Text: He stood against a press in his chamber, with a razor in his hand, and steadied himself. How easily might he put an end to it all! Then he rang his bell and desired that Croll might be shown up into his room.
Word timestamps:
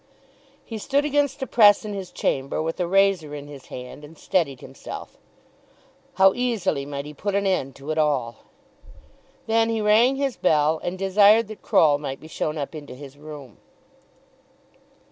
He 0.65 0.79
stood 0.79 1.05
against 1.05 1.43
a 1.43 1.45
press 1.45 1.85
in 1.85 1.93
his 1.93 2.09
chamber, 2.09 2.59
with 2.59 2.79
a 2.79 2.87
razor 2.87 3.35
in 3.35 3.47
his 3.47 3.67
hand, 3.67 4.03
and 4.03 4.17
steadied 4.17 4.59
himself. 4.59 5.15
How 6.15 6.33
easily 6.33 6.87
might 6.87 7.05
he 7.05 7.13
put 7.13 7.35
an 7.35 7.45
end 7.45 7.75
to 7.75 7.91
it 7.91 7.99
all! 7.99 8.45
Then 9.45 9.69
he 9.69 9.79
rang 9.79 10.15
his 10.15 10.37
bell 10.37 10.79
and 10.81 10.97
desired 10.97 11.47
that 11.49 11.61
Croll 11.61 11.99
might 11.99 12.19
be 12.19 12.27
shown 12.27 12.57
up 12.57 12.73
into 12.73 12.95
his 12.95 13.15
room. 13.15 13.57